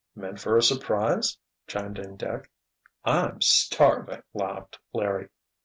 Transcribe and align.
"Meant 0.15 0.39
for 0.39 0.57
a 0.57 0.63
surprise?" 0.63 1.37
chimed 1.67 1.99
in 1.99 2.17
Dick. 2.17 2.49
"I'm 3.05 3.39
starving," 3.39 4.23
laughed 4.33 4.79
Larry. 4.93 5.29